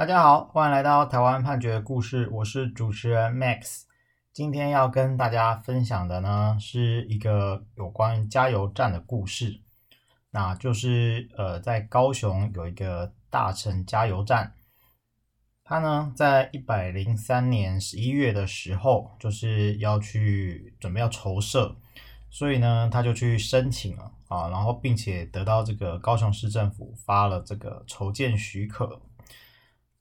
[0.00, 3.82] 大家好，欢迎来到台湾判决故事，我是主持人 Max。
[4.32, 9.60] 今天要跟大家分享的呢，是一个有关加油站的故事。
[10.30, 14.54] 那就是呃，在高雄有一个大城加油站，
[15.64, 21.76] 它呢在一百零三年十一月的时候，就是要去准备要筹设，
[22.30, 28.98] 所以呢，他就去申请了啊，然后并且得到这个高雄市政府发了这个筹建许可。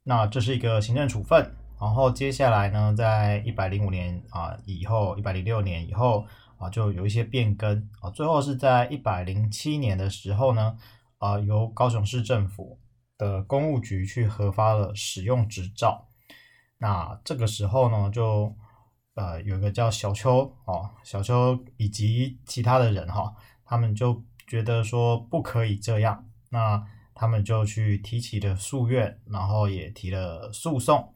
[0.03, 6.25] 那这是一个行政处分，然后接下来呢，在一百零五年啊以后，一百零六年以后
[6.57, 10.77] 啊，就有一些变更啊，最后是在一百零七年的时候呢，
[11.19, 12.79] 啊，由高雄市政府
[13.17, 16.07] 的公务局去核发了使用执照。
[16.79, 18.55] 那这个时候呢，就
[19.15, 23.33] 呃有一个叫小邱哦，小邱以及其他的人哈，
[23.65, 26.25] 他们就觉得说不可以这样。
[26.49, 26.83] 那
[27.19, 31.13] 他们就去提起了诉愿，然后也提了诉讼。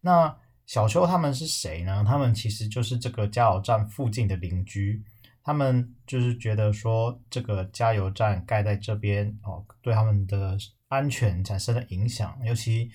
[0.00, 2.04] 那小邱他们是谁呢？
[2.06, 5.02] 他们其实就是这个加油站附近的邻居。
[5.42, 10.56] 他们就是觉得说，这个加油站盖在这边哦，对他们的
[10.86, 12.38] 安全产生了影响。
[12.44, 12.88] 尤其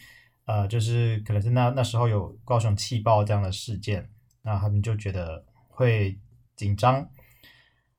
[0.46, 4.10] 呃，就是可能是那那时候有高雄气爆这样的事件，
[4.44, 6.18] 那他们就觉得会
[6.56, 7.06] 紧张。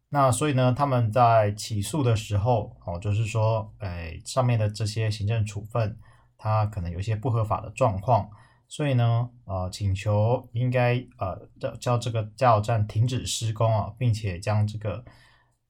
[0.09, 5.99] 那所以呢，他们在起诉的时候，哦，就是说，哎，上面的这些行政处分，
[6.39, 8.31] 它可能有一些不合法的状况，
[8.69, 15.05] 所以呢，呃，请求应该呃叫叫这个加油站停止施工啊，并且将这个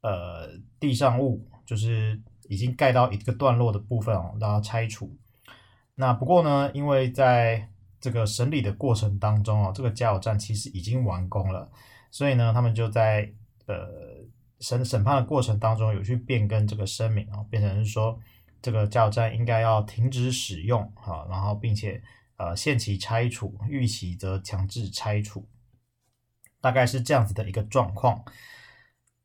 [0.02, 0.48] 呃
[0.78, 5.16] 地上物，就是已经盖到一个段落的部分哦，让它拆除。
[5.94, 11.70] 那不过呢，因为在这个审理的过程当中啊，这个加油站其实已经完工了，
[12.10, 13.32] 所以呢，他们就在
[13.66, 14.14] 呃。
[14.66, 18.18] 审审判的过程当中，有去变更这个声明啊，变成是说
[18.60, 22.02] 这个加油站应该要停止使用哈，然后并且
[22.36, 25.46] 呃限期拆除，逾期则强制拆除，
[26.60, 28.24] 大概是这样子的一个状况。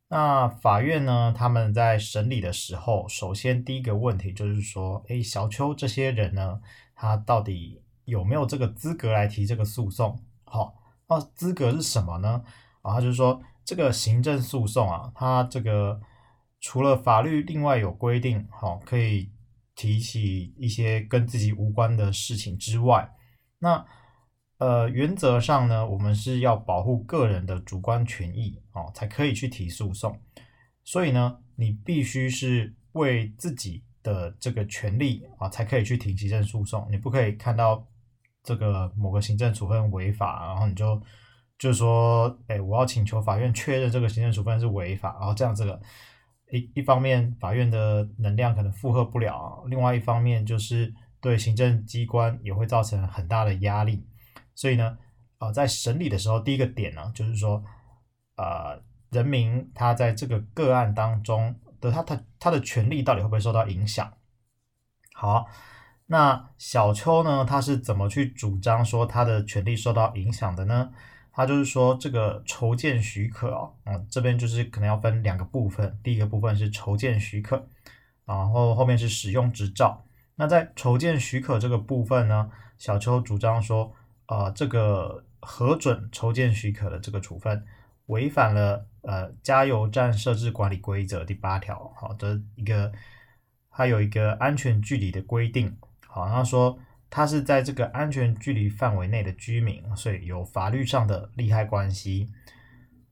[0.09, 6.61] 那法院呢，他们在审理的时候，首先第一个问题就是说，诶，小邱这些人呢，
[6.93, 10.23] 他到底有没有这个资格来提这个诉讼？
[10.43, 10.75] 好，
[11.09, 12.43] 那资格是什么呢？
[12.83, 13.41] 啊，他就是说。
[13.63, 16.01] 这个行政诉讼啊，它这个
[16.59, 19.31] 除了法律另外有规定，好，可以
[19.75, 23.09] 提起一些跟自己无关的事情之外，
[23.59, 23.85] 那
[24.57, 30.19] 呃原则上呢，我们是要保护个人的主观权益哦，才可以去提诉讼。
[30.83, 36.87] 所以呢，你必须是为自己的这个权利啊，才可以去提行政诉讼。
[36.91, 37.87] 你不可以看到
[38.43, 41.01] 这个某个行政处分违法，然后你就。
[41.61, 45.79] 就是说，哎，我要请求法院确认这个行政处分是违法，然后这样这个
[46.51, 50.91] 一一方面法院的能量可能负荷不了，另外一方面就是
[51.21, 54.03] 对行政机关也会造成很大的压力。
[54.55, 54.97] 所以呢，
[55.37, 57.63] 啊、在审理的时候，第一个点呢，就是说，
[58.37, 64.11] 呃，人民他在这个个案当中的他他他的权利到底会不会受到影响？
[65.13, 65.45] 好，
[66.07, 70.91] 那小邱呢，他是怎么去主张说他的权利受到影响的呢？
[71.33, 77.65] 他就是说，这个筹建许可哦，嗯，这边就是可能要分两个部分，第一个部分是筹建许可，
[78.25, 80.03] 然后后面是使用执照。
[80.35, 83.93] 那在筹建许可这个部分呢，小邱主张说，
[84.27, 87.65] 呃，这个核准筹建许可的这个处分
[88.07, 92.91] 违反了呃加油站设置管理规则第八条，好的一个，
[93.69, 95.77] 还有一个安全距离的规定，
[96.07, 96.77] 好，他说。
[97.11, 102.29] 他是在这个安全距离范围内的居民，所以有法律上的利害关系。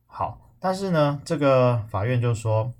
[0.05, 2.73] 好，但是呢，这个法院就说，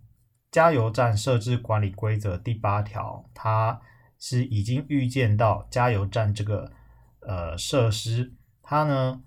[0.49, 3.81] 加油站设置管理规则第八条，它
[4.17, 6.71] 是已经预见到加油站这个
[7.19, 9.21] 呃设施，它呢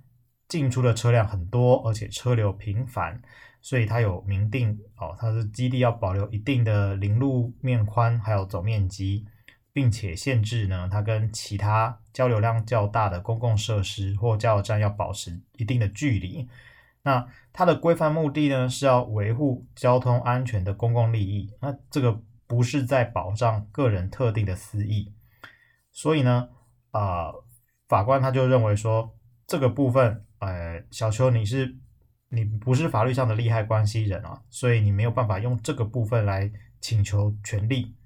[0.48, 3.20] 进出的车辆很多，而且车流频繁，
[3.60, 9.26] 所以它有明定哦，它的基地要保留一定的零路面宽，还有总面积。
[9.72, 16.48] 并且限制呢，它跟其他交流量较大的公共设施或加油站要保持一定的距离。
[17.02, 21.50] 那它的规范目的呢，是要维护交通安全的公共利益。
[21.60, 25.12] 那这个不是在保障个人特定的私益。
[25.90, 26.48] 所以呢，
[26.90, 27.44] 啊、呃，
[27.88, 29.16] 法官他就认为说，
[29.46, 31.76] 这个部分，呃，小邱你是
[32.28, 37.96] 你不是法律上的利害关系人啊，所以你没有办法用这个部分来请求权利。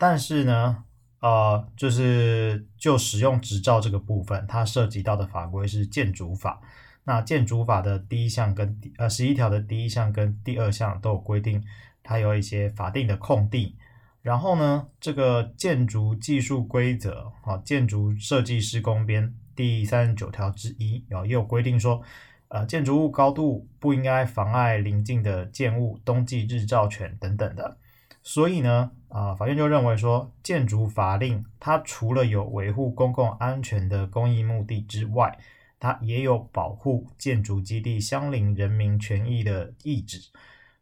[0.00, 0.84] 但是呢，
[1.20, 6.58] 呃，就是就使用执照这个部分，它涉及到的法规是建筑法。
[7.04, 11.62] 那建筑法的第一项跟呃十一条的第一项跟第二项都有规定，
[12.02, 13.76] 它有一些法定的空地。
[14.22, 22.00] 然后呢，这个建筑技术规则，啊，建筑设计施工编第三十九条之一，啊，也有规定说，
[22.48, 27.76] 呃，建筑物高度不应该妨碍邻近的建物冬季日照权等等的。
[28.22, 35.36] 所以呢，啊，法院就认为说，建筑法令它除了有维护公共安全的公益目的之外，
[35.80, 40.30] 它也有保护建筑基地相邻人民权益的意志。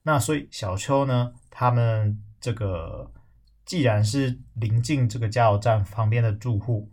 [0.02, 3.10] 那所以小邱呢，他们这个
[3.64, 6.90] 既然是临近这个加油站旁边的住户，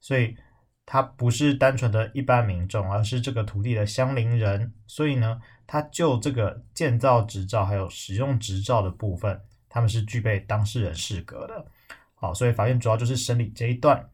[0.00, 0.36] 所以
[0.84, 4.72] 他不是单纯的一般民众，而是这个土地的相邻人。
[4.86, 11.66] 所以呢，他就这个建造执照还有使用执照的部分，他们是具备当事人适格的。
[12.14, 14.08] 好，所以法院主要就是审理这一段。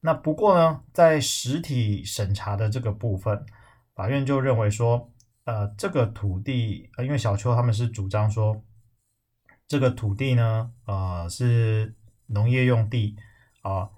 [0.00, 3.44] 那不过呢，在实体审查的这个部分，
[3.94, 5.10] 法院就认为说，
[5.44, 8.62] 呃，这个土地，呃，因为小邱他们是主张说，
[9.66, 11.96] 这个土地呢，呃，是
[12.26, 13.16] 农业用地
[13.62, 13.88] 啊，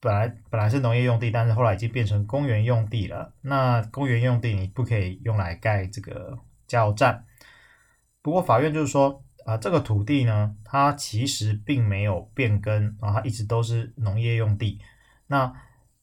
[0.00, 3.32] 本来本来是农业用地，但是后来已经变成公园用地了。
[3.40, 7.24] 那公园用地你不可以用来盖这个加油站。
[8.22, 14.80] 不过法院就是说，啊，这个土地呢，它其实并没有变更啊，它一直都是农业用地。
[15.26, 15.52] 那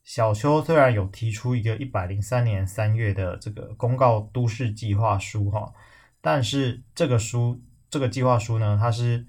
[0.03, 5.73] 小丘虽然有提出一个一百零三年三月的这个公告都市计划书哈，
[6.21, 9.25] 但是这个书这个计划书呢，它是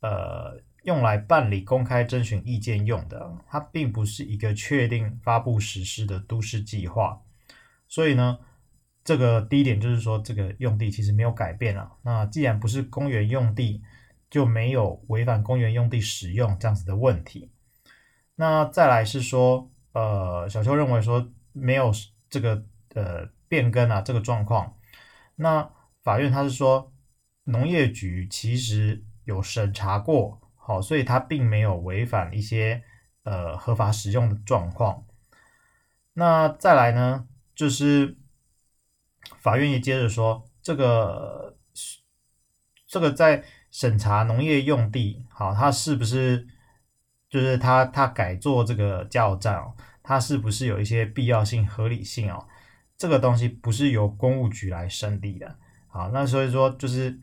[0.00, 7.20] 呃用来办理公开征询意见用的，它并不是一个确定发布实施的都市计划。
[7.88, 8.38] 所以呢，
[9.06, 11.92] 这个第一点就是说，这个用地其实没有改变了。
[12.02, 13.80] 那既然不是公园用地，
[14.28, 17.52] 就没有违反公园用地使用这样子的问题。
[18.34, 21.92] 那再来是说，呃，小邱认为说没有
[22.28, 22.64] 这个
[22.94, 24.76] 呃变更啊这个状况，
[25.36, 25.70] 那
[26.02, 26.92] 法院他是说
[27.44, 32.82] 农业局其实有审查过，好，所以他并没有违反一些
[33.22, 35.06] 呃合法使用的状况。
[36.14, 38.18] 那再来呢，就是
[39.40, 41.56] 法院也接着说，这个
[42.86, 46.46] 这个在审查农业用地，好，它是不是？
[47.28, 52.46] 就是他他改做这个加油站哦，它是不是有一些必要性、合理性哦？
[52.96, 55.58] 这个东西不是由公务局来审理的。
[55.88, 57.20] 好，那所以说就是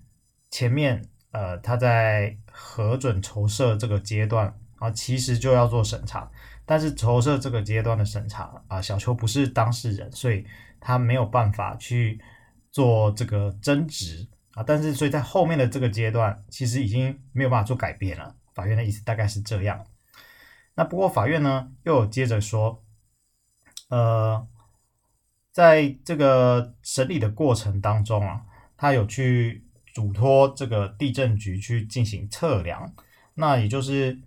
[0.51, 1.01] 前面
[1.31, 6.29] 呃他在核准筹设这个阶段啊，其实就要做审查，
[6.65, 10.45] 但是筹设这个阶段的审查啊，小邱不是当事人，所以
[10.83, 12.21] 他没有办法去
[12.69, 14.61] 做这个争执啊。
[14.61, 18.35] 但是所以在后面的这个阶段，其实已经没有办法做改变了。
[18.53, 19.85] 法院的意思大概是这样。
[20.75, 22.83] 那不过法院呢，又有接着说，
[23.89, 24.47] 呃，
[25.51, 28.45] 在这个审理的过程当中啊，
[28.75, 32.93] 他有去嘱托这个地震局去进行测量，
[33.35, 34.19] 那也就是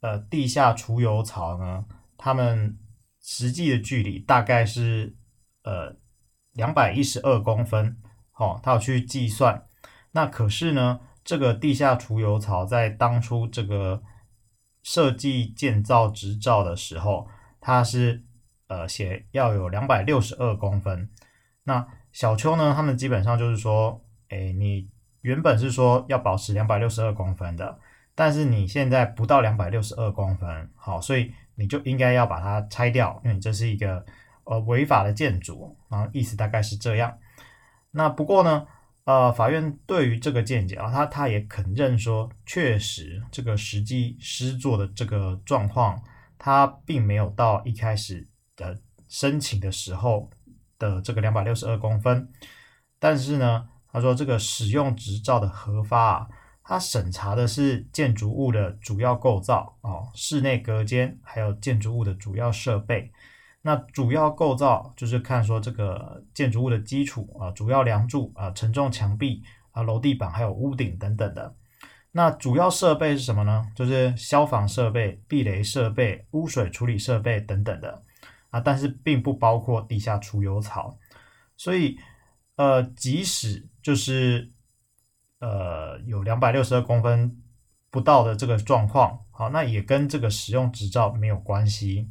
[0.00, 1.84] 呃地下储油槽呢，
[2.16, 2.76] 他们
[3.20, 5.14] 实际的距离大概是
[5.62, 5.96] 呃
[6.52, 7.96] 两百一十二公分，
[8.30, 9.66] 好、哦，他有去计算，
[10.12, 14.02] 那可是呢，这个地下储油槽在当初这个。
[14.84, 17.28] 设计建造执照的时候，
[17.60, 18.24] 它是
[18.66, 21.08] 呃写要有两百六十二公分。
[21.62, 24.90] 那小邱呢，他们基本上就是说，诶，你
[25.20, 27.78] 原本是说要保持两百六十二公分的，
[28.16, 34.04] 但是你现在不到两百六十二公分，好，所以你就应该要把它拆掉，因为你这是一个
[34.52, 37.16] 呃违法的建筑，然后意思大概是这样。
[37.90, 38.66] 那不过呢，
[39.04, 46.02] 呃，法院对于这个见解啊，他他也肯认说，确实这个实际施作的这个状况，
[46.38, 48.78] 他并没有到一开始的
[49.08, 50.30] 申请的时候
[50.78, 52.28] 的这个两百六十二公分。
[52.98, 56.28] 但是呢，他说这个使用执照的核发啊，
[56.62, 63.12] 他审查的是建筑物的主要构造哦，室内隔间，还有建筑物的主要设备。
[63.64, 69.40] 那主要构造就是看说这个建筑物的基础啊，主要梁柱啊，承重墙壁
[69.70, 71.54] 啊，楼地板还有屋顶等等的。
[72.10, 73.64] 那主要设备是什么呢？
[73.74, 78.02] 就是消防设备、避雷设备、污水处理设备等等的
[78.50, 80.98] 啊，但是并不包括地下储油槽。
[81.56, 81.96] 所以
[82.56, 84.50] 呃，即使就是
[85.38, 87.40] 呃有两百六十二公分
[87.90, 92.10] 不到的这个状况，好，那也跟这个使用执照没有关系。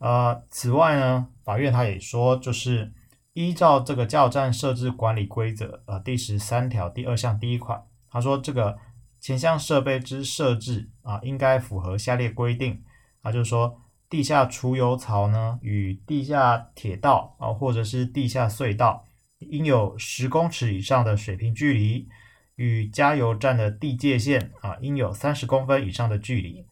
[0.00, 2.90] 呃，此外呢，法院他也说，就是
[3.34, 8.78] 依照这个加油站设置管理规则，呃，第十三条第二项第一款，他说这个
[9.20, 12.82] 前项设备之设置啊，应该符合下列规定
[13.20, 13.78] 啊，就是说
[14.08, 19.04] 地下储油槽呢，与地下铁道啊，或者是地下隧道，
[19.38, 22.08] 应有十公尺以上的水平距离，
[22.56, 26.64] 与加油站的地界线啊，应有三十公分以上的距离。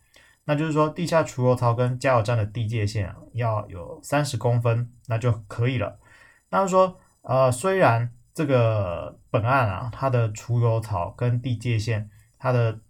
[0.49, 6.01] 那就是说，地下储油槽跟加油站的地界线，要有三十公分，那就可以了。
[6.49, 12.81] 那就说，呃，虽然这个本案啊，它的储油槽跟地界线它的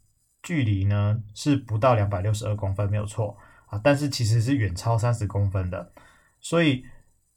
[0.41, 3.37] 距离呢是不到两百六十二公分，没有错
[3.67, 5.93] 啊，但是其实是远超三十公分的。
[6.39, 6.85] 所以，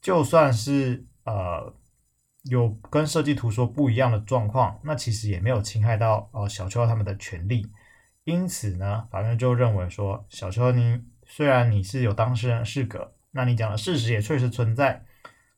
[0.00, 1.74] 就算是呃
[2.44, 7.66] 有跟设计图说不一样的状况，那其实也没有侵害到呃小邱他们的权利。
[8.24, 15.04] 因此呢，法院就认为说，小邱你虽然你是有当事人适格，那你讲的事实也确实存在，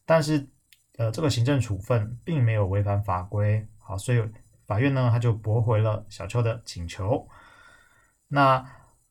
[0.06, 0.48] 但是
[0.96, 4.22] 呃这个行政处分并没有违反法规，好，所以
[4.66, 7.28] 法院呢他就驳回了小邱的请求。
[8.28, 8.64] 那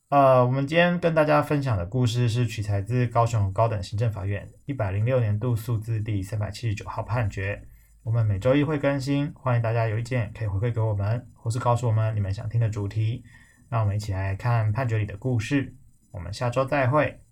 [0.10, 7.68] 呃我们今天跟大家分享的故事是取材自高雄高等行政法院一百零六年度诉字第三百七十九号判决。
[8.02, 13.24] 我们每周一会更新，欢迎大家有意见可以回馈给我们，或是告诉我们你们想听的主题。
[13.74, 15.76] 让我们一起来看判决里的故事。
[16.12, 17.23] 我们下周再会。